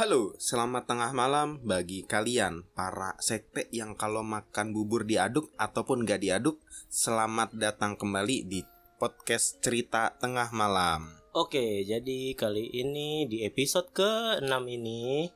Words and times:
Halo, 0.00 0.32
selamat 0.40 0.88
tengah 0.88 1.12
malam 1.12 1.60
bagi 1.60 2.08
kalian 2.08 2.64
para 2.72 3.20
sekte 3.20 3.68
yang 3.68 3.92
kalau 3.92 4.24
makan 4.24 4.72
bubur 4.72 5.04
diaduk 5.04 5.52
ataupun 5.60 6.08
gak 6.08 6.24
diaduk, 6.24 6.56
selamat 6.88 7.52
datang 7.52 8.00
kembali 8.00 8.48
di 8.48 8.64
podcast 8.96 9.60
cerita 9.60 10.16
tengah 10.16 10.56
malam. 10.56 11.04
Oke, 11.36 11.84
jadi 11.84 12.32
kali 12.32 12.80
ini 12.80 13.28
di 13.28 13.44
episode 13.44 13.92
ke-6 13.92 14.48
ini 14.72 15.28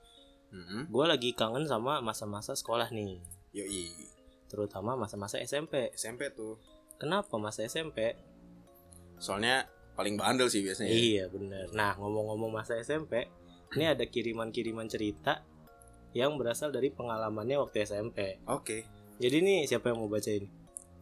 Hmm, 0.48 0.88
gue 0.88 1.04
lagi 1.12 1.36
kangen 1.36 1.68
sama 1.68 2.00
masa-masa 2.00 2.56
sekolah 2.56 2.88
nih 2.88 3.20
yoi, 3.52 3.92
Terutama 4.48 4.96
masa-masa 4.96 5.44
SMP 5.44 5.92
SMP 5.92 6.32
tuh. 6.32 6.56
Kenapa 6.96 7.36
masa 7.36 7.68
SMP? 7.68 8.16
Soalnya 9.20 9.68
paling 9.92 10.16
bandel 10.16 10.48
sih 10.48 10.64
biasanya. 10.64 10.88
ya. 10.88 10.96
Iya 10.96 11.24
bener 11.28 11.68
Nah 11.76 12.00
ngomong-ngomong 12.00 12.48
masa 12.48 12.80
SMP 12.80 13.28
Ini 13.74 13.98
ada 13.98 14.04
kiriman-kiriman 14.06 14.86
cerita 14.86 15.42
Yang 16.14 16.32
berasal 16.38 16.70
dari 16.70 16.94
pengalamannya 16.94 17.58
waktu 17.58 17.82
SMP 17.82 18.38
Oke, 18.46 18.86
Jadi 19.18 19.42
nih 19.42 19.66
siapa 19.66 19.90
yang 19.90 20.02
mau 20.02 20.10
bacain? 20.10 20.46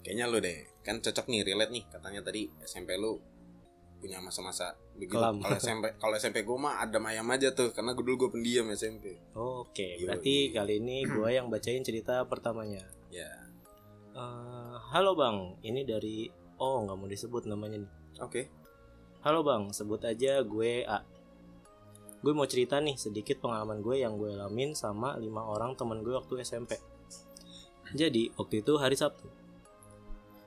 kayaknya 0.03 0.27
lu 0.27 0.43
deh. 0.43 0.67
Kan 0.83 0.99
cocok 0.99 1.31
nih, 1.31 1.47
relate 1.47 1.71
nih. 1.71 1.87
Katanya 1.87 2.27
tadi 2.27 2.51
SMP 2.67 2.99
lu 2.99 3.23
punya 4.03 4.19
masa-masa 4.19 4.75
begitu. 4.99 5.15
Kalau 5.15 5.39
SMP, 5.55 5.95
kalau 5.95 6.15
SMP 6.19 6.43
gue 6.43 6.59
mah 6.59 6.83
ada 6.83 6.99
mayam 6.99 7.23
aja 7.31 7.55
tuh, 7.55 7.71
karena 7.71 7.95
gue 7.95 8.03
dulu 8.03 8.27
gue 8.27 8.31
pendiam 8.35 8.67
SMP. 8.75 9.15
Oke, 9.39 9.95
Yoi. 9.95 10.03
berarti 10.03 10.51
kali 10.51 10.83
ini 10.83 11.07
gue 11.07 11.29
yang 11.31 11.47
bacain 11.47 11.87
cerita 11.87 12.27
pertamanya 12.27 12.83
Ya, 13.15 13.31
Eh, 14.13 14.77
Halo 14.91 15.15
bang, 15.15 15.55
ini 15.63 15.87
dari 15.87 16.27
Oh 16.59 16.83
nggak 16.83 16.97
mau 16.99 17.07
disebut 17.07 17.47
namanya 17.47 17.79
nih 17.79 17.91
oke. 18.19 18.43
Halo 19.23 19.47
bang, 19.47 19.71
sebut 19.71 20.03
aja 20.03 20.43
gue 20.43 20.83
A. 20.83 20.99
Gue 22.23 22.33
mau 22.33 22.47
cerita 22.47 22.79
nih 22.79 22.95
sedikit 22.95 23.43
pengalaman 23.43 23.83
gue 23.83 23.99
yang 23.99 24.15
gue 24.15 24.31
alamin 24.39 24.79
sama 24.79 25.19
lima 25.19 25.43
orang 25.43 25.75
temen 25.75 26.07
gue 26.07 26.15
waktu 26.15 26.47
SMP. 26.47 26.79
Jadi 27.93 28.31
waktu 28.39 28.63
itu 28.63 28.79
hari 28.79 28.95
Sabtu. 28.95 29.27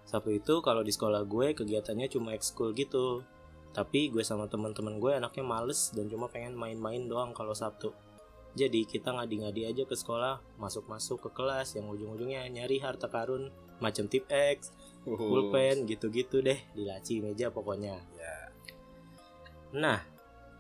Sabtu 0.08 0.32
itu 0.32 0.64
kalau 0.64 0.82
di 0.82 0.96
sekolah 0.96 1.28
gue 1.28 1.52
kegiatannya 1.52 2.08
cuma 2.08 2.32
ekskul 2.32 2.72
gitu. 2.74 3.28
Tapi 3.76 4.08
gue 4.08 4.24
sama 4.24 4.48
teman-teman 4.48 5.04
gue 5.04 5.20
anaknya 5.20 5.44
males 5.44 5.92
dan 5.92 6.08
cuma 6.08 6.32
pengen 6.32 6.56
main-main 6.56 7.04
doang 7.12 7.36
kalau 7.36 7.52
Sabtu. 7.52 7.92
Jadi 8.56 8.88
kita 8.88 9.12
ngadi-ngadi 9.12 9.68
aja 9.68 9.84
ke 9.84 10.00
sekolah, 10.00 10.40
masuk-masuk 10.56 11.28
ke 11.28 11.30
kelas 11.36 11.76
yang 11.76 11.92
ujung-ujungnya 11.92 12.48
nyari 12.48 12.80
harta 12.80 13.12
karun 13.12 13.52
macam 13.84 14.08
tip 14.08 14.24
X, 14.32 14.72
pulpen 15.04 15.84
gitu-gitu 15.84 16.40
deh 16.40 16.56
di 16.72 16.88
laci 16.88 17.20
meja 17.20 17.52
pokoknya. 17.52 18.00
Ya, 18.16 18.36
Nah, 19.76 20.15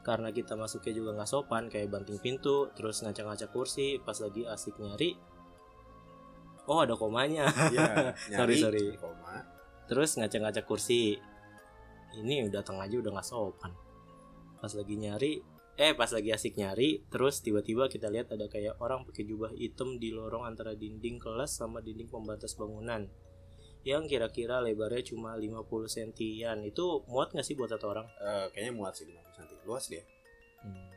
karena 0.05 0.29
kita 0.29 0.53
masuknya 0.53 0.93
juga 0.93 1.17
nggak 1.17 1.29
sopan 1.29 1.65
kayak 1.65 1.89
banting 1.89 2.21
pintu, 2.21 2.69
terus 2.77 3.01
ngacak-ngacak 3.01 3.49
kursi, 3.49 3.97
pas 3.97 4.13
lagi 4.21 4.45
asik 4.45 4.77
nyari, 4.77 5.17
oh 6.69 6.85
ada 6.85 6.93
komanya. 6.93 7.49
ya. 7.75 8.13
Sorry, 8.13 8.61
sorry. 8.61 8.85
Koma. 9.01 9.41
terus 9.89 10.17
ngacak-ngacak 10.17 10.65
kursi. 10.65 11.17
Ini 12.15 12.47
udah 12.47 12.61
tengah 12.61 12.85
aja 12.85 13.01
udah 13.01 13.11
nggak 13.17 13.27
sopan. 13.27 13.73
Pas 14.61 14.71
lagi 14.71 14.95
nyari, 14.97 15.41
eh 15.75 15.93
pas 15.97 16.09
lagi 16.09 16.29
asik 16.31 16.55
nyari, 16.57 17.03
terus 17.09 17.41
tiba-tiba 17.41 17.89
kita 17.89 18.07
lihat 18.07 18.29
ada 18.33 18.45
kayak 18.45 18.77
orang 18.77 19.03
pakai 19.09 19.25
jubah 19.25 19.51
hitam 19.57 19.97
di 19.97 20.13
lorong 20.13 20.47
antara 20.47 20.77
dinding 20.77 21.17
kelas 21.17 21.59
sama 21.59 21.81
dinding 21.81 22.07
pembatas 22.07 22.53
bangunan. 22.53 23.09
Yang 23.85 24.17
kira-kira 24.17 24.57
lebarnya 24.65 25.13
cuma 25.13 25.37
50 25.37 25.61
sentian. 25.85 26.57
Itu 26.65 27.05
muat 27.05 27.37
nggak 27.37 27.45
sih 27.45 27.53
buat 27.53 27.69
satu 27.69 27.93
orang? 27.93 28.09
Eh, 28.17 28.45
kayaknya 28.49 28.73
muat 28.73 28.97
sih 28.97 29.05
50 29.05 29.37
cm. 29.37 29.61
Luas 29.69 29.85
dia. 29.85 30.01
Hmm. 30.65 30.89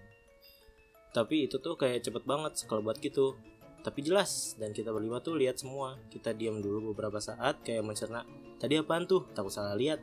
Tapi 1.12 1.44
itu 1.44 1.60
tuh 1.60 1.76
kayak 1.76 2.00
cepet 2.00 2.24
banget 2.24 2.56
sekelebat 2.56 2.96
gitu. 3.04 3.36
Tapi 3.84 4.00
jelas 4.02 4.56
dan 4.56 4.72
kita 4.72 4.88
berlima 4.88 5.20
tuh 5.20 5.36
lihat 5.36 5.60
semua. 5.60 6.00
Kita 6.08 6.32
diam 6.32 6.64
dulu 6.64 6.96
beberapa 6.96 7.20
saat 7.20 7.60
kayak 7.60 7.84
mencerna. 7.84 8.24
Tadi 8.56 8.80
apaan 8.80 9.04
tuh? 9.04 9.28
Takut 9.36 9.52
salah 9.52 9.76
lihat. 9.76 10.00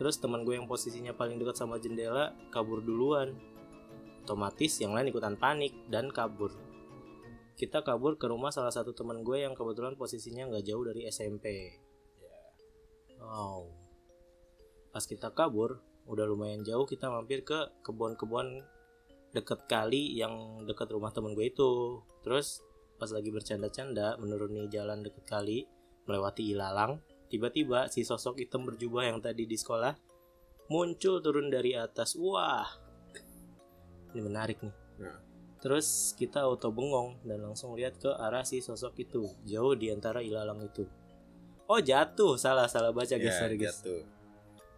Terus 0.00 0.16
teman 0.16 0.44
gue 0.44 0.56
yang 0.56 0.68
posisinya 0.68 1.12
paling 1.12 1.36
dekat 1.36 1.60
sama 1.60 1.76
jendela 1.76 2.32
kabur 2.48 2.80
duluan. 2.80 3.36
Otomatis 4.24 4.80
yang 4.80 4.96
lain 4.96 5.12
ikutan 5.12 5.36
panik 5.36 5.76
dan 5.92 6.08
kabur. 6.08 6.50
Kita 7.56 7.80
kabur 7.80 8.20
ke 8.20 8.28
rumah 8.28 8.52
salah 8.52 8.72
satu 8.72 8.92
teman 8.92 9.24
gue 9.24 9.40
yang 9.40 9.56
kebetulan 9.56 9.96
posisinya 9.96 10.48
nggak 10.52 10.64
jauh 10.66 10.84
dari 10.84 11.08
SMP. 11.08 11.76
Wow. 13.20 13.72
Pas 14.92 15.04
kita 15.04 15.32
kabur, 15.32 15.80
udah 16.06 16.24
lumayan 16.24 16.62
jauh 16.62 16.86
kita 16.86 17.10
mampir 17.10 17.42
ke 17.42 17.82
kebun-kebun 17.82 18.62
deket 19.34 19.68
kali 19.68 20.16
yang 20.16 20.64
deket 20.64 20.88
rumah 20.88 21.12
temen 21.12 21.36
gue 21.36 21.50
itu. 21.50 22.00
Terus 22.24 22.64
pas 22.96 23.12
lagi 23.12 23.28
bercanda-canda 23.28 24.16
menuruni 24.16 24.70
jalan 24.72 25.04
deket 25.04 25.28
kali 25.28 25.68
melewati 26.08 26.56
ilalang 26.56 27.02
tiba-tiba 27.26 27.90
si 27.90 28.06
sosok 28.06 28.40
hitam 28.40 28.64
berjubah 28.64 29.10
yang 29.10 29.18
tadi 29.20 29.44
di 29.44 29.58
sekolah 29.58 29.92
muncul 30.72 31.20
turun 31.20 31.52
dari 31.52 31.76
atas. 31.76 32.16
Wah. 32.16 32.66
Ini 34.14 34.20
menarik 34.22 34.64
nih. 34.64 34.76
Nah. 34.96 35.20
terus 35.60 36.16
kita 36.16 36.44
auto 36.46 36.72
bengong 36.72 37.20
dan 37.20 37.44
langsung 37.44 37.76
lihat 37.76 38.00
ke 38.00 38.08
arah 38.08 38.44
si 38.48 38.64
sosok 38.64 38.96
itu 39.02 39.24
jauh 39.44 39.76
di 39.76 39.92
antara 39.92 40.24
ilalang 40.24 40.62
itu 40.64 40.88
oh 41.66 41.80
jatuh. 41.82 42.34
Salah 42.38 42.66
salah 42.70 42.90
baca 42.90 43.14
guys. 43.18 43.34
Ya, 43.36 43.40
sorry 43.40 43.56
guys. 43.58 43.78
jatuh. 43.82 44.02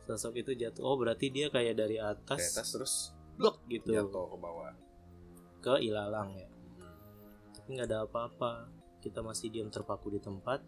sosok 0.09 0.41
itu 0.41 0.56
jatuh. 0.56 0.82
Oh 0.84 0.97
berarti 0.97 1.28
dia 1.28 1.53
kayak 1.53 1.76
dari 1.76 2.00
atas. 2.00 2.56
Atas 2.56 2.69
terus 2.72 2.94
blok 3.37 3.60
gitu. 3.69 3.93
jatuh 3.93 4.25
ke 4.34 4.37
bawah. 4.41 4.72
ke 5.59 5.75
ilalang 5.82 6.38
ya. 6.38 6.47
Hmm. 6.47 6.94
tapi 7.54 7.69
nggak 7.77 7.88
ada 7.93 7.98
apa-apa. 8.09 8.53
Kita 8.98 9.21
masih 9.21 9.53
diam 9.53 9.69
terpaku 9.69 10.16
di 10.16 10.21
tempat. 10.22 10.65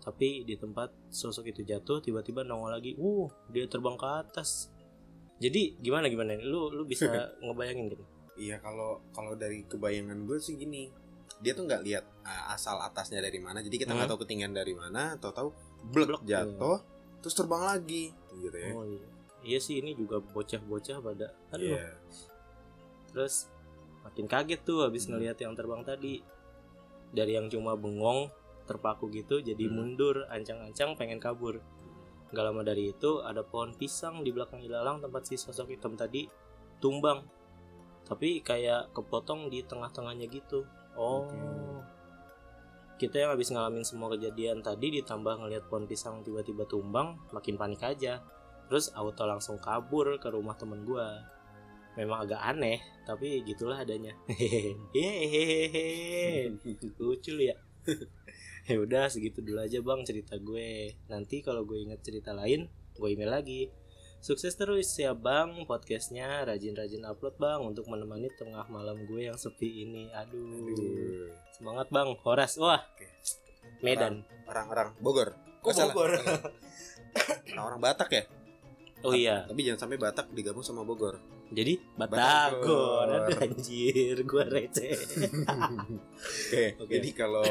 Tapi 0.00 0.46
di 0.46 0.54
tempat 0.54 1.10
sosok 1.10 1.50
itu 1.50 1.66
jatuh 1.66 1.98
tiba-tiba 2.00 2.46
nongol 2.46 2.72
lagi. 2.72 2.94
Uh 2.96 3.28
dia 3.52 3.68
terbang 3.68 3.98
ke 3.98 4.06
atas. 4.06 4.70
Jadi 5.36 5.76
gimana 5.82 6.08
gimana? 6.08 6.38
Lu 6.40 6.72
lu 6.72 6.88
bisa 6.88 7.10
ngebayangin 7.44 7.92
gitu? 7.92 8.04
Iya 8.36 8.60
kalau 8.60 9.04
kalau 9.12 9.32
dari 9.36 9.64
kebayangan 9.64 10.28
gue 10.28 10.38
sih 10.40 10.56
gini, 10.60 10.92
dia 11.38 11.52
tuh 11.52 11.64
nggak 11.64 11.82
lihat 11.84 12.04
uh, 12.22 12.52
asal 12.52 12.80
atasnya 12.80 13.20
dari 13.20 13.36
mana, 13.36 13.60
jadi 13.60 13.76
kita 13.76 13.92
nggak 13.92 14.08
Hmm. 14.08 14.12
tahu 14.16 14.20
ketinggian 14.24 14.52
dari 14.52 14.72
mana, 14.72 15.14
atau 15.14 15.30
tahu 15.30 15.48
blok 15.86 16.24
jatuh, 16.24 16.80
terus 17.20 17.34
terbang 17.34 17.62
lagi, 17.62 18.10
gitu 18.36 18.56
ya. 18.56 18.72
oh 18.72 18.84
iya 18.84 19.06
iya 19.42 19.58
sih 19.58 19.78
ini 19.78 19.94
juga 19.94 20.18
bocah-bocah 20.18 20.98
pada 20.98 21.30
aduh 21.50 21.78
Iya. 21.78 21.94
terus 23.08 23.46
makin 24.02 24.26
kaget 24.26 24.60
tuh 24.62 24.82
habis 24.82 25.06
Hmm. 25.06 25.16
ngelihat 25.16 25.38
yang 25.38 25.54
terbang 25.54 25.82
tadi 25.82 26.18
dari 27.10 27.32
yang 27.34 27.46
cuma 27.46 27.74
bengong 27.74 28.26
terpaku 28.66 29.06
gitu 29.08 29.38
jadi 29.38 29.64
Hmm. 29.66 29.74
mundur 29.76 30.26
ancang-ancang 30.28 30.98
pengen 30.98 31.18
kabur 31.18 31.62
Gak 32.26 32.42
lama 32.42 32.66
dari 32.66 32.90
itu 32.90 33.22
ada 33.22 33.46
pohon 33.46 33.70
pisang 33.72 34.26
di 34.26 34.34
belakang 34.34 34.58
ilalang 34.58 34.98
tempat 34.98 35.22
si 35.24 35.38
sosok 35.38 35.70
hitam 35.70 35.94
tadi 35.94 36.26
tumbang. 36.82 37.22
Tapi 38.02 38.42
kayak 38.42 38.90
kepotong 38.90 39.46
di 39.46 39.62
tengah-tengahnya 39.62 40.26
gitu. 40.26 40.66
Oh. 40.96 41.24
Oke. 41.24 41.36
Kita 42.96 43.20
yang 43.20 43.36
habis 43.36 43.52
ngalamin 43.52 43.84
semua 43.84 44.08
kejadian 44.16 44.64
tadi 44.64 44.88
ditambah 44.88 45.44
ngelihat 45.44 45.68
pohon 45.68 45.84
pisang 45.84 46.24
tiba-tiba 46.24 46.64
tumbang, 46.64 47.20
makin 47.28 47.60
panik 47.60 47.84
aja. 47.84 48.24
Terus 48.72 48.88
auto 48.96 49.28
langsung 49.28 49.60
kabur 49.60 50.16
ke 50.16 50.32
rumah 50.32 50.56
temen 50.56 50.80
gua. 50.88 51.20
Memang 52.00 52.24
agak 52.24 52.40
aneh, 52.40 52.80
tapi 53.04 53.44
gitulah 53.44 53.84
adanya. 53.84 54.16
Hehehe. 54.32 56.48
Lucu 57.04 57.36
ya. 57.36 57.52
ya 58.68 58.76
udah 58.82 59.06
segitu 59.06 59.46
dulu 59.46 59.62
aja 59.62 59.78
bang 59.78 60.02
cerita 60.02 60.34
gue 60.42 60.98
nanti 61.06 61.38
kalau 61.38 61.62
gue 61.62 61.86
inget 61.86 62.02
cerita 62.02 62.34
lain 62.34 62.66
gue 62.98 63.08
email 63.08 63.30
lagi 63.30 63.70
sukses 64.26 64.52
terus 64.52 64.90
ya 64.96 65.14
bang 65.14 65.62
podcastnya 65.64 66.26
rajin-rajin 66.42 67.06
upload 67.06 67.36
bang 67.36 67.62
untuk 67.62 67.86
menemani 67.86 68.26
tengah 68.34 68.66
malam 68.66 69.06
gue 69.06 69.22
yang 69.24 69.38
sepi 69.38 69.86
ini 69.86 70.10
aduh 70.10 70.66
Aduh. 70.66 71.30
semangat 71.52 71.86
bang 71.88 72.10
Horas 72.20 72.58
wah 72.58 72.82
Oke. 72.82 73.06
Medan 73.78 74.22
Orang-orang 74.46 74.94
Bogor. 74.98 75.34
Kok 75.58 75.66
Oh, 75.66 75.72
salah. 75.72 75.90
Bogor? 75.90 76.10
Nah, 77.56 77.64
orang 77.64 77.80
Batak 77.80 78.10
ya? 78.10 78.22
oh 79.00 79.14
iya 79.14 79.46
Tapi 79.46 79.62
jangan 79.62 79.80
sampai 79.80 79.96
Batak 79.96 80.26
digabung 80.30 80.60
sama 80.60 80.82
Bogor. 80.82 81.16
jadi 81.48 81.78
Batagor. 81.94 83.06
Batagor 83.06 83.40
anjir 83.40 84.16
gue 84.20 84.44
receh 84.44 84.90
Oke. 86.50 86.64
Oke. 86.76 86.90
Jadi 86.90 87.08
kalau 87.12 87.46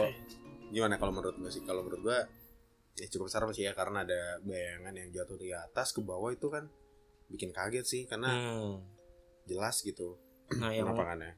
gimana 0.68 0.96
kalau 0.96 1.14
menurut 1.14 1.36
gue 1.36 1.48
sih? 1.50 1.64
Kalau 1.64 1.82
menurut 1.82 2.04
gue 2.04 2.18
ya 2.96 3.08
cukup 3.08 3.28
serem 3.28 3.52
sih 3.52 3.64
ya 3.64 3.72
karena 3.72 4.02
ada 4.02 4.20
bayangan 4.42 4.94
yang 4.94 5.10
jatuh 5.12 5.36
di 5.36 5.52
atas 5.52 5.92
ke 5.92 6.00
bawah 6.00 6.30
itu 6.30 6.48
kan 6.48 6.68
bikin 7.28 7.52
kaget 7.52 7.84
sih 7.84 8.02
karena 8.06 8.30
Hmm. 8.30 8.80
jelas 9.46 9.82
gitu 9.82 10.16
nah 10.56 10.70
yang 10.70 10.94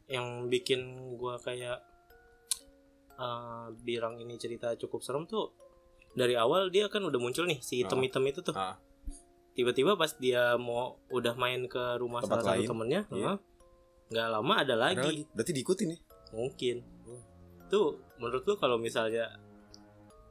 yang 0.08 0.28
bikin 0.48 0.80
gua 1.16 1.38
kayak 1.38 1.80
eh, 3.16 3.66
birang 3.80 4.18
ini 4.18 4.36
cerita 4.36 4.76
cukup 4.76 5.02
serem 5.02 5.26
tuh 5.26 5.50
dari 6.14 6.34
awal 6.34 6.70
dia 6.70 6.86
kan 6.88 7.02
udah 7.02 7.18
muncul 7.18 7.46
nih 7.46 7.58
si 7.60 7.82
hitam-hitam 7.82 8.22
itu 8.24 8.42
tuh 8.42 8.54
Ah. 8.54 8.78
tiba-tiba 9.54 9.94
pas 9.94 10.14
dia 10.14 10.54
mau 10.56 11.02
udah 11.10 11.34
main 11.34 11.66
ke 11.66 11.98
rumah 11.98 12.22
Tempat 12.22 12.38
salah 12.38 12.54
lain, 12.54 12.60
satu 12.60 12.72
temennya 12.72 13.02
iya. 13.10 13.34
nggak 14.08 14.28
lama 14.30 14.54
ada 14.56 14.76
lagi, 14.76 14.96
Ada 14.96 15.10
lagi. 15.10 15.24
Berarti 15.28 15.52
diikuti 15.52 15.84
nih. 15.86 16.00
mungkin 16.30 16.76
Oh. 17.08 17.22
tuh 17.66 17.88
menurut 18.18 18.44
lu 18.44 18.54
kalau 18.56 18.78
misalnya 18.78 19.32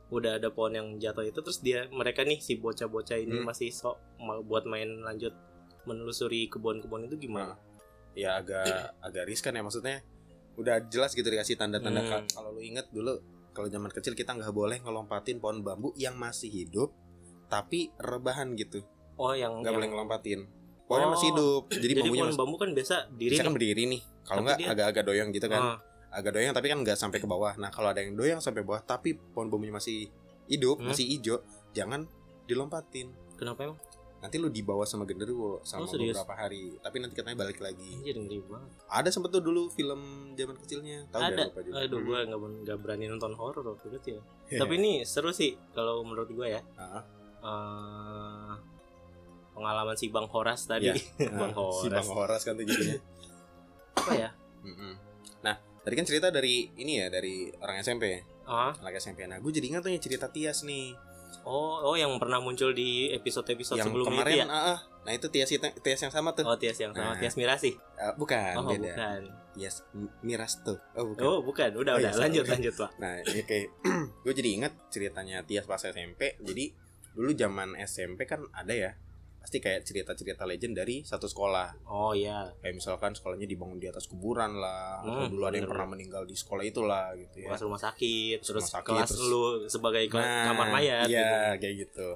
udah 0.08 0.36
ada 0.36 0.48
pohon 0.48 0.70
yang 0.70 0.88
jatuh 0.96 1.22
itu 1.22 1.34
terus 1.36 1.58
dia 1.58 1.86
mereka 1.88 2.22
nih 2.22 2.38
si 2.38 2.54
bocah-bocah 2.54 3.16
ini 3.16 3.36
Hmm. 3.36 3.44
masih 3.44 3.68
sok 3.68 3.98
mau 4.16 4.38
buat 4.40 4.62
main 4.64 4.86
lanjut 5.00 5.34
menelusuri 5.82 6.46
kebun-kebun 6.46 7.06
itu 7.06 7.16
gimana? 7.20 7.54
Ya 8.12 8.34
agak 8.34 8.66
agak 8.98 9.24
riskan 9.24 9.52
ya 9.52 9.62
maksudnya. 9.62 10.02
Udah 10.54 10.80
jelas 10.82 11.12
gitu 11.12 11.24
dikasih 11.24 11.54
tanda-tanda 11.54 12.00
Hmm. 12.00 12.24
Kalau 12.26 12.50
lu 12.50 12.60
inget 12.60 12.88
dulu 12.88 13.18
kalau 13.50 13.66
zaman 13.66 13.90
kecil 13.90 14.12
kita 14.12 14.32
nggak 14.32 14.50
boleh 14.50 14.78
ngelompatin 14.78 15.36
pohon 15.36 15.60
bambu 15.60 15.92
yang 15.94 16.14
masih 16.14 16.48
hidup 16.48 16.90
tapi 17.46 17.90
rebahan 17.96 18.54
gitu. 18.54 18.82
Oh 19.16 19.30
yang 19.30 19.58
Nggak 19.58 19.64
yang- 19.64 19.76
boleh 19.76 19.88
ngelompatin. 19.90 20.40
Pohonnya 20.86 21.06
Oh, 21.08 21.12
masih 21.12 21.26
hidup. 21.28 21.62
Jadi, 21.68 21.82
jadi 21.82 21.92
bambunya 21.96 22.14
pohon 22.16 22.28
masih 22.28 22.40
bambu 22.40 22.56
kan 22.56 22.70
biasa 22.72 22.96
diri 23.12 23.30
bisa 23.30 23.36
nih. 23.36 23.46
kan 23.46 23.54
berdiri 23.54 23.82
nih. 23.86 24.02
Kalau 24.22 24.40
nggak 24.40 24.56
dia- 24.56 24.70
agak-agak 24.70 25.02
doyang 25.04 25.28
gitu 25.30 25.46
kan. 25.46 25.60
Ah, 25.60 25.78
agak 26.16 26.32
doyang 26.32 26.50
tapi 26.50 26.66
kan 26.66 26.80
nggak 26.80 26.96
sampai 26.96 27.18
ke 27.18 27.26
bawah. 27.26 27.52
Nah 27.54 27.68
kalau 27.68 27.88
ada 27.88 28.00
yang 28.00 28.12
doyang 28.12 28.40
sampai 28.40 28.62
bawah 28.62 28.80
tapi 28.80 29.12
pohon 29.12 29.46
bambunya 29.46 29.70
masih 29.70 30.08
hidup, 30.46 30.78
Hmm. 30.78 30.88
masih 30.88 31.04
hijau, 31.06 31.44
jangan 31.70 32.08
dilompatin. 32.42 33.12
kenapa 33.34 33.62
emang? 33.64 33.76
Nanti 34.16 34.40
lu 34.40 34.48
dibawa 34.48 34.82
sama 34.82 35.04
genderuwo 35.04 35.60
sama 35.62 35.84
Oh, 35.84 35.86
serius? 35.86 36.16
beberapa 36.16 36.34
hari. 36.34 36.72
Tapi 36.80 36.96
nanti 36.98 37.14
katanya 37.14 37.36
balik 37.38 37.60
lagi. 37.60 38.00
Anjir 38.00 38.16
ngeri 38.16 38.40
banget. 38.42 38.70
Ada 38.88 39.08
sempet 39.10 39.28
tuh 39.28 39.44
dulu 39.44 39.68
film 39.68 40.00
zaman 40.32 40.56
kecilnya. 40.56 41.04
Tahu 41.06 41.20
ada. 41.20 41.44
lupa 41.44 41.60
juga. 41.60 41.74
Aduh, 41.78 41.98
Hmm. 42.00 42.06
gue 42.06 42.18
nggak 42.24 42.40
nggak 42.64 42.78
berani 42.80 43.04
nonton 43.06 43.32
horor 43.34 43.60
waktu 43.68 43.86
itu 43.92 44.08
ya. 44.16 44.22
Tapi 44.56 44.72
ini 44.74 45.04
seru 45.04 45.30
sih 45.30 45.52
kalau 45.70 46.00
menurut 46.00 46.26
gue 46.28 46.48
ya. 46.48 46.64
Ah. 46.74 47.04
Eh, 47.38 48.52
pengalaman 49.52 49.94
si 49.94 50.08
Bang 50.08 50.26
Horas 50.26 50.64
tadi. 50.64 50.88
Iya. 50.88 50.94
Bang 51.30 51.52
Nah, 51.52 51.70
si 51.74 51.86
Horas. 51.86 51.98
Bang 51.98 52.08
Horas 52.10 52.40
kan 52.40 52.52
tuh 52.54 52.64
jadinya. 52.64 52.98
Apa 53.96 54.12
ya? 54.12 54.30
Mm-mm. 54.62 54.92
Nah 54.96 55.15
tadi 55.86 55.94
kan 55.94 56.02
cerita 56.04 56.28
dari 56.28 56.66
ini 56.74 56.98
ya 56.98 57.06
dari 57.06 57.46
orang 57.56 57.78
SMP, 57.78 58.18
Ah, 58.42 58.74
anak 58.76 58.98
SMP. 58.98 59.22
Nah 59.24 59.38
gue 59.38 59.48
jadi 59.48 59.66
ingat 59.68 59.80
tuh 59.80 59.90
yang 59.90 60.02
cerita 60.02 60.26
Tias 60.26 60.62
nih. 60.62 60.98
oh, 61.42 61.78
oh 61.84 61.94
yang 61.94 62.10
pernah 62.18 62.38
muncul 62.38 62.70
di 62.70 63.06
episode-episode 63.08 63.78
yang 63.78 63.86
sebelumnya 63.86 64.18
kemarin, 64.18 64.34
itu 64.36 64.42
ya? 64.42 64.74
ah. 64.74 64.78
nah 65.00 65.12
itu 65.12 65.26
Tias 65.28 65.46
Tias 65.78 66.00
yang 66.00 66.10
sama 66.10 66.30
tuh. 66.32 66.42
Oh, 66.42 66.54
Tias 66.54 66.74
yang 66.76 66.90
sama 66.90 67.14
Nah. 67.14 67.18
Tias 67.18 67.34
Mirasi. 67.34 67.70
Eh, 67.72 68.12
bukan, 68.14 68.54
Oh, 68.56 68.66
beda. 68.66 68.82
bukan. 68.90 69.20
Tias 69.54 69.76
Miras 70.20 70.58
tuh. 70.60 70.76
Oh 70.92 71.06
bukan. 71.08 71.22
Oh, 71.22 71.38
bukan. 71.40 71.70
Udah, 71.72 71.94
Oh, 71.94 71.98
udah. 71.98 72.10
iya, 72.10 72.18
lanjut, 72.18 72.44
lanjut, 72.44 72.74
Pak. 72.76 72.90
Nah, 72.98 73.14
ini 73.24 73.40
kayak 73.42 73.66
gue 74.20 74.32
jadi 74.34 74.50
inget 74.52 74.72
ceritanya 74.90 75.40
Tias 75.42 75.64
pas 75.64 75.78
SMP. 75.78 76.34
Jadi 76.38 76.74
dulu 77.14 77.30
zaman 77.32 77.72
SMP 77.80 78.26
kan 78.26 78.42
ada 78.50 78.74
ya, 78.74 78.90
pasti 79.46 79.62
kayak 79.62 79.86
cerita-cerita 79.86 80.42
legend 80.42 80.74
dari 80.74 80.96
satu 81.00 81.24
sekolah. 81.24 81.86
Oh, 81.86 82.10
iya. 82.10 82.50
Kayak 82.58 82.74
misalkan 82.74 83.14
sekolahnya 83.14 83.46
dibangun 83.46 83.78
di 83.78 83.86
atas 83.86 84.10
kuburan 84.10 84.58
lah, 84.58 84.98
atau 85.00 85.22
Hmm, 85.22 85.30
dulu 85.30 85.46
ada 85.46 85.54
yang 85.54 85.70
pernah 85.70 85.86
meninggal 85.86 86.26
di 86.26 86.34
sekolah 86.34 86.66
itulah 86.66 87.14
gitu 87.14 87.46
ya. 87.46 87.54
Kelas 87.54 87.62
rumah 87.62 87.78
sakit, 87.78 88.42
terus 88.42 88.66
Rumah 88.66 88.74
sakit, 88.74 88.90
kelas 88.90 89.08
terus- 89.08 89.30
lu 89.30 89.42
sebagai 89.70 90.02
ke- 90.04 90.18
kamar 90.18 90.66
mayat. 90.68 91.06
Iya, 91.06 91.30
gitu. 91.54 91.62
kayak 91.62 91.74
gitu. 91.78 92.08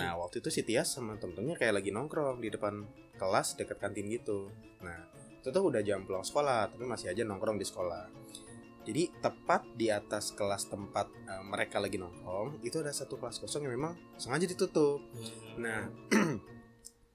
Nah, 0.00 0.16
waktu 0.16 0.40
itu 0.40 0.48
si 0.48 0.64
Tias 0.64 0.88
sama 0.88 1.14
temen-temennya 1.14 1.60
kayak 1.60 1.74
lagi 1.76 1.92
nongkrong 1.92 2.40
di 2.40 2.48
depan 2.48 2.80
kelas 3.14 3.60
dekat 3.60 3.76
kantin 3.76 4.08
gitu. 4.08 4.48
Nah, 4.80 5.04
itu 5.36 5.52
tuh 5.52 5.60
udah 5.62 5.84
jam 5.84 6.00
pulang 6.02 6.24
sekolah, 6.24 6.64
tapi 6.66 6.88
masih 6.88 7.12
aja 7.12 7.20
nongkrong 7.22 7.56
di 7.56 7.64
sekolah. 7.64 8.08
Jadi 8.80 9.12
tepat 9.20 9.68
di 9.76 9.92
atas 9.92 10.32
kelas 10.32 10.64
tempat 10.66 11.04
eh, 11.28 11.44
mereka 11.44 11.76
lagi 11.76 12.00
nongkrong, 12.00 12.64
itu 12.64 12.80
ada 12.80 12.88
satu 12.90 13.20
kelas 13.20 13.36
kosong 13.36 13.68
yang 13.68 13.76
memang 13.76 13.92
sengaja 14.16 14.48
ditutup. 14.48 15.04
Hmm. 15.12 15.60
Nah, 15.60 15.80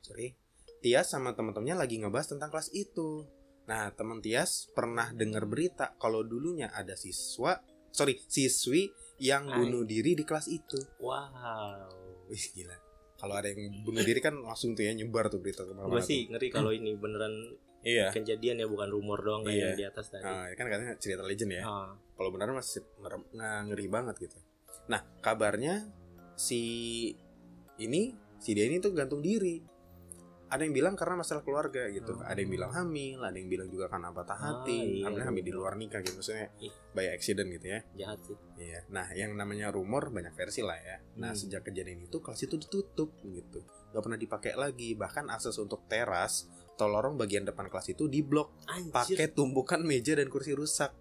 sorry, 0.05 0.37
Tias 0.85 1.09
sama 1.09 1.33
temen-temennya 1.33 1.81
lagi 1.81 1.97
ngebahas 1.97 2.37
tentang 2.37 2.53
kelas 2.53 2.69
itu. 2.77 3.25
Nah, 3.65 3.89
temen 3.97 4.21
Tias 4.21 4.69
pernah 4.77 5.09
dengar 5.09 5.49
berita 5.49 5.97
kalau 5.97 6.21
dulunya 6.21 6.69
ada 6.69 6.93
siswa, 6.93 7.57
sorry, 7.89 8.21
siswi 8.29 8.93
yang 9.17 9.49
Hai. 9.49 9.57
bunuh 9.57 9.81
diri 9.81 10.13
di 10.13 10.21
kelas 10.21 10.45
itu. 10.45 10.77
wow. 11.01 11.89
Wih 12.29 12.45
gila. 12.53 12.77
Kalau 13.15 13.33
ada 13.33 13.49
yang 13.49 13.81
bunuh 13.81 14.05
diri 14.05 14.21
kan 14.21 14.37
langsung 14.37 14.77
tuh 14.77 14.85
ya 14.85 14.93
nyebar 14.93 15.31
tuh 15.33 15.41
berita 15.41 15.65
ke 15.65 15.73
mana-mana. 15.73 15.97
Gue 15.97 16.05
sih 16.05 16.29
ngeri 16.29 16.53
kalau 16.53 16.69
ini 16.77 16.93
beneran. 16.93 17.33
Iya. 17.85 18.09
kejadian 18.09 18.57
ya 18.57 18.65
bukan 18.65 18.89
rumor 18.89 19.21
doang 19.21 19.45
kayak 19.45 19.53
Iya. 19.53 19.65
yang 19.69 19.77
di 19.77 19.85
atas 19.85 20.09
tadi. 20.09 20.25
Nah, 20.25 20.49
kan 20.57 20.65
katanya 20.65 20.97
cerita 20.97 21.21
legend 21.21 21.53
ya. 21.53 21.63
Ah. 21.69 21.93
Kalau 22.17 22.33
beneran 22.33 22.57
masih 22.57 22.81
nggak 22.97 23.57
ngeri 23.69 23.85
banget 23.93 24.15
gitu. 24.25 24.37
Nah, 24.89 25.05
kabarnya 25.21 25.85
si 26.33 26.61
ini 27.77 28.17
si 28.41 28.57
dia 28.57 28.65
ini 28.65 28.81
tuh 28.81 28.89
gantung 28.89 29.21
diri. 29.21 29.61
Ada 30.45 30.61
yang 30.61 30.75
bilang 30.77 30.93
karena 30.93 31.17
masalah 31.17 31.41
keluarga 31.41 31.89
gitu. 31.89 32.13
Oh. 32.15 32.21
Ada 32.21 32.37
yang 32.37 32.51
bilang 32.53 32.69
hamil, 32.69 33.17
ada 33.19 33.33
yang 33.33 33.49
bilang 33.49 33.65
juga 33.65 33.89
karena 33.89 34.13
patah 34.13 34.37
Ah, 34.37 34.43
hati. 34.61 35.01
iya. 35.01 35.09
Hamilnya 35.09 35.25
hamil 35.25 35.43
di 35.43 35.53
luar 35.53 35.73
nikah 35.73 36.05
gitu 36.05 36.15
maksudnya 36.15 36.53
Ih. 36.61 36.69
by 36.93 37.09
accident 37.09 37.49
gitu 37.49 37.65
ya. 37.65 37.79
Jahat 37.97 38.19
sih. 38.21 38.37
Iya. 38.61 38.79
Nah, 38.93 39.09
yang 39.11 39.33
namanya 39.33 39.73
rumor 39.73 40.13
banyak 40.13 40.31
versi 40.31 40.61
lah 40.61 40.77
ya. 40.77 41.01
Nah, 41.17 41.33
Hmm. 41.33 41.39
sejak 41.39 41.65
kejadian 41.65 42.05
itu 42.05 42.21
kelas 42.21 42.41
itu 42.41 42.55
ditutup 42.55 43.09
gitu. 43.21 43.65
Gak 43.89 44.01
pernah 44.01 44.15
dipakai 44.15 44.53
lagi. 44.53 44.93
Bahkan 44.93 45.33
akses 45.33 45.57
untuk 45.57 45.89
teras 45.89 46.45
atau 46.75 46.91
lorong 46.91 47.15
bagian 47.15 47.41
depan 47.41 47.65
kelas 47.65 47.89
itu 47.89 48.05
diblok 48.05 48.51
pakai 48.91 49.31
tumpukan 49.31 49.81
meja 49.81 50.13
dan 50.13 50.27
kursi 50.27 50.51
rusak. 50.51 50.93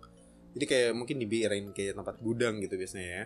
Jadi 0.55 0.65
kayak 0.65 0.91
mungkin 0.95 1.19
dibiarin 1.19 1.75
kayak 1.75 1.99
tempat 1.99 2.17
gudang 2.19 2.63
gitu 2.63 2.79
biasanya 2.79 3.09
ya. 3.11 3.25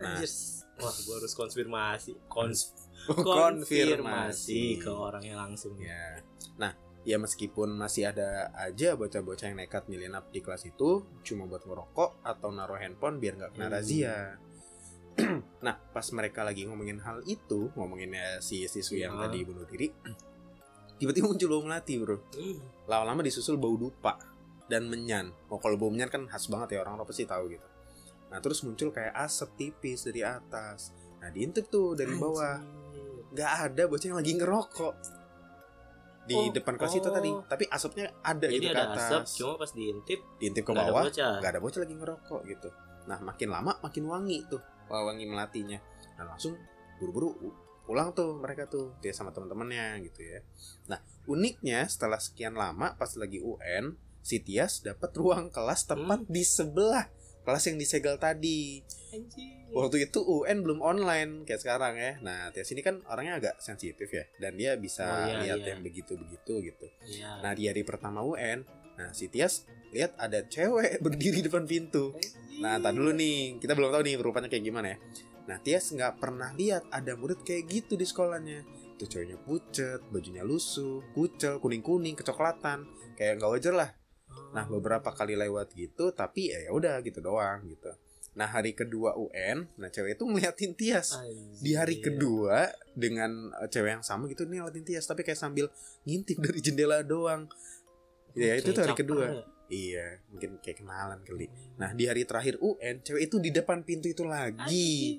Nah. 0.00 0.16
Anjir. 0.16 0.30
Wah, 0.78 0.94
gue 0.94 1.14
harus 1.14 1.34
konfirmasi. 1.34 2.14
Kons 2.26 2.72
Konfirmasi 3.14 4.78
ke 4.78 4.90
orangnya 4.90 5.36
langsung. 5.38 5.78
Ya. 5.80 6.20
Nah, 6.56 6.72
ya 7.02 7.16
meskipun 7.16 7.72
masih 7.74 8.10
ada 8.12 8.52
aja 8.52 8.92
bocah-bocah 8.92 9.48
yang 9.48 9.58
nekat 9.58 9.88
nyelinap 9.88 10.28
di 10.28 10.44
kelas 10.44 10.66
itu 10.66 11.06
cuma 11.22 11.48
buat 11.48 11.64
ngerokok 11.64 12.20
atau 12.20 12.48
naruh 12.52 12.76
handphone 12.76 13.16
biar 13.16 13.38
nggak 13.38 13.52
kena 13.56 13.66
Hmm. 13.68 13.74
razia. 13.74 14.16
nah, 15.66 15.74
pas 15.90 16.06
mereka 16.14 16.46
lagi 16.46 16.62
ngomongin 16.68 17.02
hal 17.02 17.24
itu, 17.26 17.72
ngomonginnya 17.74 18.38
si 18.38 18.68
siswi 18.68 19.02
yang 19.02 19.18
Ya. 19.18 19.26
tadi 19.26 19.42
bunuh 19.42 19.66
diri, 19.66 19.90
tiba-tiba 21.02 21.26
muncul 21.26 21.48
bau 21.50 21.62
melati, 21.66 21.94
bro. 21.98 22.16
Hmm. 22.34 22.58
Lama-lama 22.86 23.26
disusul 23.26 23.58
bau 23.58 23.74
dupa 23.74 24.14
dan 24.70 24.86
menyan. 24.86 25.34
Oh, 25.50 25.58
kalau 25.58 25.74
bau 25.74 25.90
menyan 25.90 26.06
kan 26.06 26.22
khas 26.28 26.46
banget 26.46 26.78
ya 26.78 26.86
orang 26.86 27.00
orang 27.00 27.08
pasti 27.08 27.26
tahu 27.26 27.50
gitu. 27.50 27.66
Nah, 28.28 28.38
terus 28.44 28.60
muncul 28.60 28.92
kayak 28.92 29.16
asap 29.16 29.48
tipis 29.56 30.04
dari 30.04 30.20
atas. 30.20 30.92
Nah, 31.18 31.32
diintip 31.32 31.66
tuh 31.66 31.96
dari 31.96 32.12
bawah 32.14 32.60
Anjir. 32.60 32.87
Nggak 33.30 33.50
ada 33.66 33.82
bocah 33.84 34.06
yang 34.06 34.18
lagi 34.18 34.32
ngerokok. 34.34 34.94
Di 36.28 36.36
Oh, 36.36 36.52
depan 36.52 36.76
kelas 36.76 36.92
itu 36.92 37.08
oh. 37.08 37.14
tadi. 37.14 37.30
Tapi 37.32 37.64
asapnya 37.66 38.12
ada 38.20 38.46
Jadi 38.46 38.56
gitu 38.60 38.68
ke 38.68 38.76
ada 38.76 38.84
atas. 38.92 39.08
asap, 39.08 39.22
cuma 39.40 39.52
pas 39.56 39.70
diintip 39.72 40.20
diintip 40.36 40.62
ke 40.62 40.72
bawah 40.72 41.02
nggak 41.08 41.50
ada 41.50 41.60
bocah 41.60 41.80
lagi 41.80 41.94
ngerokok 41.96 42.40
gitu. 42.44 42.68
Nah 43.08 43.18
makin 43.24 43.48
lama 43.48 43.72
makin 43.80 44.04
wangi 44.04 44.44
tuh 44.44 44.60
wah, 44.88 45.08
wangi 45.08 45.24
melatinya. 45.24 45.80
Nah 46.20 46.24
langsung 46.28 46.52
buru-buru 47.00 47.32
pulang 47.88 48.12
tuh 48.12 48.36
mereka 48.36 48.68
tuh 48.68 48.92
dia 49.00 49.16
sama 49.16 49.32
teman-temannya 49.32 50.04
gitu 50.04 50.20
ya. 50.20 50.44
Nah 50.92 51.00
uniknya 51.24 51.88
setelah 51.88 52.20
sekian 52.20 52.52
lama 52.52 52.92
pas 53.00 53.08
lagi 53.16 53.40
UN 53.40 53.96
si 54.20 54.44
Tias 54.44 54.84
dapat 54.84 55.08
ruang 55.16 55.48
kelas 55.48 55.88
tepat 55.88 56.20
Hmm. 56.20 56.28
di 56.28 56.44
sebelah 56.44 57.08
kelas 57.48 57.64
yang 57.64 57.80
disegel 57.80 58.20
tadi 58.20 58.84
Anjir. 59.08 59.72
waktu 59.72 60.04
itu 60.04 60.20
UN 60.20 60.60
belum 60.60 60.84
online 60.84 61.48
kayak 61.48 61.64
sekarang 61.64 61.96
ya. 61.96 62.20
Nah, 62.20 62.52
Tias 62.52 62.68
ini 62.70 62.84
kan 62.84 63.00
orangnya 63.08 63.40
agak 63.40 63.54
sensitif 63.56 64.04
ya 64.12 64.28
dan 64.36 64.52
dia 64.52 64.76
bisa 64.76 65.08
Oh, 65.08 65.24
iya, 65.32 65.40
lihat 65.48 65.60
iya. 65.64 65.68
yang 65.72 65.80
begitu-begitu 65.80 66.52
gitu. 66.60 66.86
Iya. 67.08 67.40
Nah, 67.40 67.56
di 67.56 67.64
hari 67.64 67.88
pertama 67.88 68.20
UN, 68.20 68.68
nah 69.00 69.16
si 69.16 69.32
Tias 69.32 69.64
lihat 69.96 70.12
ada 70.20 70.44
cewek 70.44 71.00
berdiri 71.04 71.40
depan 71.40 71.64
pintu. 71.64 72.12
Nah, 72.60 72.76
tak 72.76 72.92
dulu 72.92 73.16
nih, 73.16 73.56
kita 73.56 73.72
belum 73.72 73.96
tahu 73.96 74.02
nih 74.04 74.14
rupanya 74.20 74.52
kayak 74.52 74.64
gimana 74.68 74.92
ya. 74.92 74.98
Nah, 75.48 75.56
Tias 75.64 75.88
nggak 75.88 76.20
pernah 76.20 76.52
lihat 76.52 76.84
ada 76.92 77.16
murid 77.16 77.40
kayak 77.40 77.64
gitu 77.64 77.96
di 77.96 78.04
sekolahnya. 78.04 78.60
Itu 79.00 79.08
ceweknya 79.08 79.40
pucet, 79.40 80.04
bajunya 80.12 80.44
lusuh, 80.44 81.00
kucel, 81.16 81.56
kuning-kuning, 81.64 82.12
kecoklatan. 82.12 82.84
Kayak 83.16 83.40
nggak 83.40 83.50
wajar 83.56 83.72
lah. 83.72 83.90
Nah 84.52 84.64
beberapa 84.64 85.12
kali 85.12 85.36
lewat 85.36 85.72
gitu 85.74 86.10
tapi 86.12 86.50
ya 86.50 86.70
udah 86.70 87.00
gitu 87.04 87.20
doang 87.20 87.64
gitu. 87.68 87.92
Nah 88.32 88.46
hari 88.46 88.70
kedua 88.70 89.18
UN, 89.18 89.66
nah 89.74 89.90
cewek 89.90 90.14
itu 90.14 90.22
ngeliatin 90.22 90.72
Tias. 90.78 91.18
Di 91.58 91.74
hari 91.74 91.98
kedua 91.98 92.70
dengan 92.94 93.50
eh, 93.58 93.66
cewek 93.66 93.98
yang 93.98 94.04
sama 94.06 94.30
gitu 94.30 94.46
nih 94.46 94.62
ngeliatin 94.62 94.86
Tias 94.86 95.04
tapi 95.04 95.26
kayak 95.26 95.40
sambil 95.40 95.66
ngintip 96.06 96.38
dari 96.38 96.60
jendela 96.62 97.02
doang. 97.02 97.50
Ya 98.32 98.54
itu 98.54 98.70
tuh 98.70 98.86
hari 98.86 98.94
kedua. 98.94 99.24
ya? 99.26 99.42
Iya 99.68 100.06
mungkin 100.30 100.50
kayak 100.62 100.80
kenalan 100.80 101.20
kali. 101.26 101.50
Nah 101.76 101.90
di 101.92 102.06
hari 102.06 102.22
terakhir 102.24 102.56
UN 102.62 103.02
cewek 103.02 103.26
itu 103.26 103.36
di 103.36 103.50
depan 103.50 103.82
pintu 103.82 104.06
itu 104.06 104.22
lagi. 104.22 105.18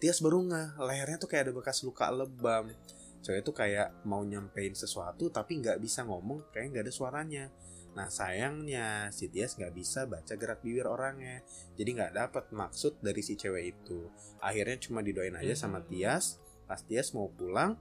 Tias 0.00 0.18
baru 0.24 0.40
nggak 0.48 0.80
lehernya 0.80 1.18
tuh 1.20 1.28
kayak 1.28 1.50
ada 1.50 1.52
bekas 1.52 1.84
luka 1.84 2.08
lebam. 2.08 2.72
Cewek 3.20 3.44
itu 3.44 3.52
kayak 3.52 4.00
mau 4.08 4.24
nyampein 4.24 4.72
sesuatu 4.72 5.28
tapi 5.28 5.60
nggak 5.60 5.76
bisa 5.76 6.08
ngomong 6.08 6.48
kayak 6.50 6.72
nggak 6.72 6.84
ada 6.88 6.94
suaranya. 6.94 7.44
Nah 7.90 8.06
sayangnya 8.06 9.10
si 9.10 9.26
Tias 9.26 9.58
nggak 9.58 9.74
bisa 9.74 10.06
baca 10.06 10.34
gerak 10.34 10.62
bibir 10.62 10.86
orangnya, 10.86 11.42
jadi 11.74 11.90
nggak 11.90 12.12
dapat 12.14 12.44
maksud 12.54 13.02
dari 13.02 13.20
si 13.20 13.34
cewek 13.34 13.76
itu. 13.76 14.06
Akhirnya 14.38 14.78
cuma 14.78 15.02
didoain 15.02 15.34
aja 15.34 15.54
sama 15.56 15.82
Hmm. 15.82 15.88
Tias. 15.90 16.38
Pas 16.70 16.80
Tias 16.86 17.10
mau 17.12 17.26
pulang, 17.26 17.74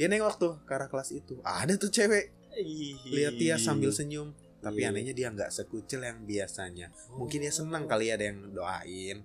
dia 0.00 0.08
nengok 0.08 0.36
tuh 0.40 0.54
ke 0.64 0.72
arah 0.72 0.88
kelas 0.88 1.12
itu. 1.12 1.36
Ada 1.44 1.76
tuh 1.76 1.92
cewek 1.92 2.32
lihat 3.10 3.34
dia 3.34 3.58
sambil 3.58 3.90
senyum 3.90 4.30
tapi 4.62 4.80
Iya. 4.80 4.94
anehnya 4.94 5.12
dia 5.12 5.28
nggak 5.28 5.50
sekucil 5.52 6.00
yang 6.00 6.24
biasanya 6.24 6.88
mungkin 7.12 7.42
dia 7.44 7.52
senang 7.52 7.84
kali 7.84 8.08
ada 8.08 8.24
yang 8.24 8.48
doain 8.48 9.20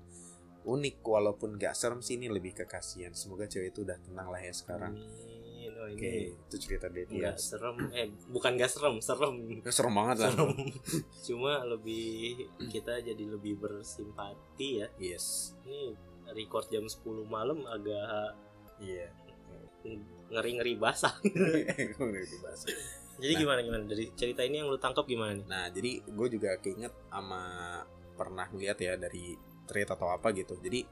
unik 0.65 0.99
walaupun 0.99 1.55
nggak 1.55 1.71
serem 1.71 2.03
sih 2.03 2.19
ini 2.19 2.27
lebih 2.27 2.51
ke 2.51 2.65
kasihan 2.67 3.15
semoga 3.15 3.47
cewek 3.47 3.71
itu 3.71 3.87
udah 3.87 3.95
tenang 4.03 4.27
lah 4.27 4.41
ya 4.41 4.51
sekarang 4.51 4.97
Ini. 5.95 6.35
Itu 6.35 6.55
cerita 6.59 6.91
dia 6.91 7.05
nggak 7.07 7.37
serem. 7.39 7.77
Eh 7.95 8.11
bukan 8.29 8.57
nggak 8.59 8.71
serem 8.71 8.95
serem. 9.01 9.35
Ya, 9.63 9.71
serem 9.71 9.93
banget 9.95 10.17
lah. 10.25 10.31
Serem. 10.33 10.51
Cuma 11.27 11.53
lebih 11.65 12.45
kita 12.69 13.01
jadi 13.01 13.23
lebih 13.25 13.57
bersimpati 13.57 14.83
ya. 14.83 14.87
Yes. 14.99 15.57
Ini 15.65 15.95
record 16.33 16.69
jam 16.69 16.85
10 16.85 17.01
malam 17.25 17.65
agak 17.65 18.37
iya. 18.81 19.09
ngeri 20.29 20.51
ngeri 20.59 20.73
basah. 20.75 21.15
Udah 22.03 22.23
dibahas. 22.23 22.61
jadi 23.19 23.33
Nah. 23.35 23.41
gimana 23.41 23.59
gimana? 23.63 23.83
Dari 23.87 24.05
cerita 24.13 24.43
ini 24.43 24.61
yang 24.61 24.67
lu 24.69 24.77
tangkap 24.77 25.07
gimana 25.07 25.35
nih? 25.39 25.45
Nah, 25.47 25.65
jadi 25.71 25.91
gue 26.03 26.27
juga 26.31 26.55
keinget 26.59 26.93
sama 27.07 27.43
pernah 28.15 28.45
ngeliat 28.51 28.77
ya 28.79 28.93
dari 28.99 29.33
cerita 29.65 29.95
atau 29.95 30.11
apa 30.11 30.35
gitu. 30.35 30.59
Jadi 30.59 30.83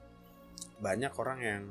banyak 0.79 1.13
orang 1.17 1.39
yang 1.43 1.63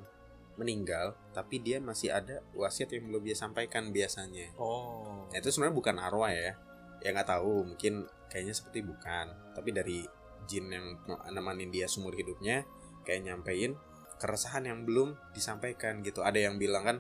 meninggal, 0.56 1.16
tapi 1.36 1.60
dia 1.60 1.78
masih 1.80 2.12
ada 2.12 2.40
wasiat 2.56 2.92
yang 2.92 3.08
belum 3.12 3.22
dia 3.24 3.36
sampaikan 3.36 3.92
biasanya. 3.92 4.52
oh 4.56 5.28
Nah, 5.28 5.36
itu 5.42 5.50
sebenarnya 5.52 5.76
bukan 5.76 5.96
arwah 6.00 6.32
ya. 6.32 6.56
Ya 7.04 7.12
nggak 7.12 7.28
tahu, 7.28 7.66
mungkin 7.74 8.08
kayaknya 8.32 8.54
seperti 8.56 8.80
bukan. 8.86 9.26
Tapi 9.52 9.70
dari 9.74 10.00
jin 10.48 10.70
yang 10.72 10.96
nemenin 11.28 11.68
dia 11.68 11.90
seumur 11.90 12.16
hidupnya, 12.16 12.64
kayak 13.04 13.26
nyampein 13.26 13.76
keresahan 14.16 14.64
yang 14.64 14.88
belum 14.88 15.12
disampaikan 15.36 16.00
gitu. 16.00 16.24
Ada 16.24 16.48
yang 16.48 16.56
bilang 16.56 16.88
kan, 16.88 16.96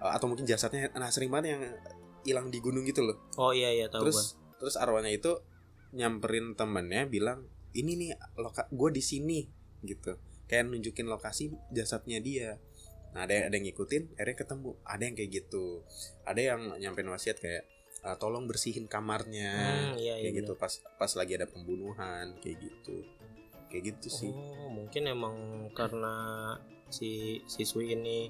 eh, 0.00 0.12
atau 0.12 0.30
mungkin 0.30 0.48
jasadnya, 0.48 0.88
nah 0.96 1.12
sering 1.12 1.28
banget 1.28 1.58
yang 1.58 1.62
hilang 2.24 2.48
di 2.48 2.58
gunung 2.58 2.88
gitu 2.88 3.04
loh 3.04 3.20
oh 3.36 3.52
iya 3.52 3.70
iya 3.70 3.86
tahu 3.92 4.08
gua. 4.08 4.10
terus 4.10 4.40
terus 4.56 4.74
arwahnya 4.80 5.12
itu 5.12 5.38
nyamperin 5.94 6.56
temennya 6.56 7.06
bilang 7.06 7.46
ini 7.76 7.94
nih 8.00 8.10
loka 8.40 8.66
gue 8.72 8.90
di 8.90 9.02
sini 9.04 9.40
gitu 9.84 10.16
kayak 10.48 10.72
nunjukin 10.72 11.06
lokasi 11.06 11.52
jasadnya 11.70 12.18
dia 12.18 12.58
nah 13.14 13.22
ada 13.22 13.32
yang, 13.32 13.44
ada 13.46 13.54
yang 13.54 13.66
ngikutin 13.70 14.02
akhirnya 14.18 14.36
ketemu. 14.36 14.70
Ada 14.82 15.02
yang 15.06 15.14
kayak 15.14 15.30
gitu. 15.32 15.66
Ada 16.26 16.40
yang 16.42 16.60
nyampein 16.76 17.06
wasiat 17.08 17.38
kayak 17.38 17.62
"Ah, 18.02 18.18
tolong 18.18 18.44
bersihin 18.44 18.84
kamarnya. 18.84 19.54
Hmm, 19.54 19.96
iya, 19.96 20.18
iya, 20.18 20.28
kayak 20.28 20.34
gitu 20.44 20.52
pas 20.58 20.72
pas 20.98 21.12
lagi 21.14 21.38
ada 21.38 21.46
pembunuhan 21.46 22.34
kayak 22.42 22.58
gitu. 22.60 23.06
Kayak 23.70 23.96
gitu 23.96 24.08
sih. 24.12 24.28
Oh, 24.28 24.68
mungkin 24.68 25.08
emang 25.08 25.36
karena 25.72 26.14
si 26.90 27.40
siswi 27.46 27.94
ini 27.94 28.28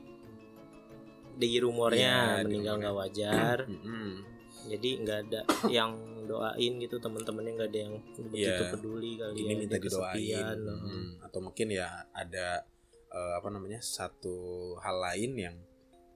di 1.34 1.58
rumornya 1.58 2.38
Iya, 2.38 2.40
di 2.40 2.44
meninggal 2.46 2.74
nggak 2.78 2.94
wajar, 2.94 3.58
jadi 4.70 4.90
nggak 5.02 5.18
ada 5.26 5.40
yang 5.66 5.92
doain 6.24 6.72
gitu 6.78 6.96
teman-temannya 6.96 7.52
nggak 7.58 7.70
ada 7.74 7.80
yang 7.84 7.94
begitu 8.30 8.62
Iya. 8.62 8.70
peduli 8.70 9.10
kali 9.18 9.36
ini 9.36 9.50
ya 9.50 9.58
minta 9.58 9.76
didoain. 9.76 9.84
kesepian, 9.84 10.56
Mm, 10.62 11.08
atau 11.20 11.38
mungkin 11.42 11.68
ya 11.68 11.88
ada 12.14 12.62
eh, 13.14 13.33
apa 13.35 13.49
namanya 13.49 13.78
satu 13.78 14.35
hal 14.76 14.99
lain 15.00 15.33
yang 15.37 15.56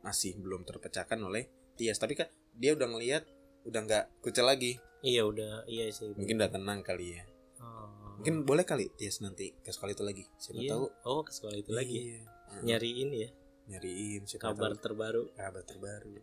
masih 0.01 0.35
belum 0.37 0.63
terpecahkan 0.63 1.19
oleh 1.19 1.47
Tias 1.73 1.97
tapi 1.97 2.13
kan 2.13 2.27
dia 2.53 2.75
udah 2.75 2.89
ngelihat 2.89 3.23
udah 3.65 3.81
nggak 3.81 4.05
kucel 4.21 4.45
lagi 4.45 4.83
Iya 4.99 5.23
udah, 5.23 5.63
iya 5.65 5.87
sih. 5.89 6.11
mungkin 6.13 6.37
udah 6.37 6.51
tenang 6.51 6.83
kali 6.83 7.15
ya 7.15 7.25
Oh. 7.59 7.91
mungkin 8.17 8.43
boleh 8.43 8.63
kali 8.63 8.87
Tias 8.93 9.19
nanti 9.19 9.51
ke 9.57 9.69
sekolah 9.69 9.91
itu 9.91 10.03
lagi 10.03 10.23
siapa 10.37 10.59
iya. 10.59 10.71
tahu 10.73 10.87
Oh 11.05 11.21
ke 11.21 11.31
sekolah 11.31 11.57
itu 11.57 11.71
lagi. 11.71 11.99
Iya. 12.09 12.23
Mm, 12.49 12.63
Nyariin 12.65 13.09
ya 13.13 13.29
nyariin 13.69 14.23
siapa 14.25 14.43
kabar 14.49 14.73
tahu 14.73 14.83
terbaru. 14.85 15.23
kabar 15.35 15.63
terbaru 15.63 16.15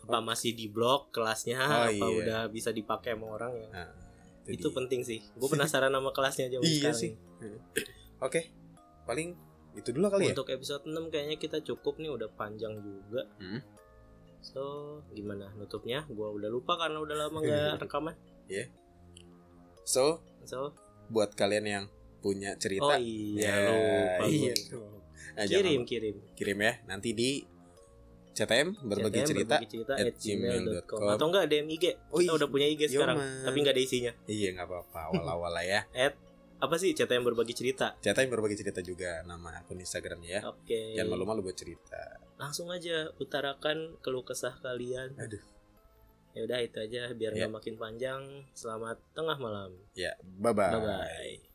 Apa 0.00 0.18
masih 0.20 0.52
di 0.52 0.66
blog 0.66 1.10
kelasnya? 1.10 1.58
Oh, 1.58 1.86
apa 1.86 1.90
iya. 1.90 2.06
udah 2.18 2.40
bisa 2.48 2.70
dipakai 2.70 3.14
sama 3.14 3.26
orang 3.32 3.52
ya? 3.52 3.68
Nah, 3.68 3.90
Itu 4.44 4.66
dia. 4.66 4.76
penting 4.76 5.00
sih. 5.00 5.18
Gue 5.32 5.46
penasaran 5.54 5.90
sama 5.90 6.10
kelasnya 6.10 6.46
zaman 6.48 6.64
Iya 6.64 6.74
sekarang. 6.90 6.98
sih. 6.98 7.12
oke 8.18 8.40
paling 9.04 9.38
itu 9.78 9.90
dulu 9.90 10.06
kali 10.08 10.24
ya 10.26 10.32
Untuk 10.32 10.50
episode 10.50 10.84
6 10.84 11.08
kayaknya 11.08 11.36
kita 11.36 11.58
cukup 11.62 11.96
nih 11.96 12.10
udah 12.10 12.28
panjang 12.30 12.74
juga. 12.76 13.22
Hmm. 13.38 13.62
So, 14.40 14.62
gimana 15.10 15.50
nutupnya? 15.54 16.02
Gua 16.06 16.30
udah 16.30 16.46
lupa 16.46 16.74
karena 16.76 16.98
udah 16.98 17.16
lama 17.16 17.38
nggak 17.38 17.78
rekaman. 17.82 18.14
so 19.84 20.20
So, 20.42 20.72
buat 21.08 21.32
kalian 21.32 21.64
yang 21.64 21.84
punya 22.18 22.56
cerita 22.56 22.84
oh 22.88 22.98
iya 22.98 23.46
Ya, 23.46 23.54
lupa 23.68 24.24
iya. 24.26 24.54
nah, 25.32 25.44
jangan 25.44 25.62
Kirim, 25.62 25.80
kirim. 25.84 26.16
kirim 26.34 26.58
ya 26.58 26.72
nanti 26.84 27.12
di 27.12 27.44
CTM 28.30 28.68
berbagi 28.82 29.18
CTM, 29.18 29.28
cerita 29.28 29.54
berbagi 29.56 29.70
cerita 29.70 29.92
at 29.94 30.06
at 30.06 30.14
gmail.com 30.16 31.00
atau 31.10 31.26
enggak 31.26 31.44
DM 31.46 31.66
IG 31.68 31.84
Oh, 32.08 32.18
kita 32.18 32.24
iya. 32.24 32.30
udah 32.34 32.48
punya 32.48 32.66
IG 32.66 32.82
sekarang 32.88 33.16
Yoman. 33.18 33.44
tapi 33.44 33.56
nggak 33.60 33.74
ada 33.74 33.82
isinya 33.82 34.12
iya 34.26 34.48
nggak 34.50 34.66
apa-apa 34.66 34.98
awal-awal 35.10 35.50
lah 35.50 35.64
ya 35.64 35.80
apa 36.58 36.74
sih 36.74 36.90
CTM 36.90 37.22
berbagi 37.22 37.54
cerita? 37.54 37.94
CTM 37.98 38.30
berbagi 38.30 38.58
cerita 38.58 38.82
juga 38.82 39.22
nama 39.22 39.62
akun 39.62 39.78
Instagramnya 39.78 40.30
ya. 40.30 40.40
Oke. 40.46 40.98
Jangan 40.98 41.10
malu-malu 41.14 41.46
buat 41.46 41.56
cerita. 41.56 42.18
Langsung 42.34 42.70
aja 42.70 43.10
utarakan 43.16 43.98
keluh 44.02 44.26
kesah 44.26 44.58
kalian. 44.58 45.14
Aduh. 45.18 45.42
Ya 46.34 46.44
udah 46.44 46.58
itu 46.60 46.78
aja 46.78 47.10
biar 47.14 47.32
Ya. 47.34 47.46
nggak 47.46 47.54
makin 47.62 47.74
panjang. 47.78 48.22
Selamat 48.54 48.98
tengah 49.14 49.38
malam. 49.38 49.74
Ya 49.94 50.14
bye 50.22 50.50
bye, 50.50 50.70
bye 50.74 50.82
bye 50.82 51.47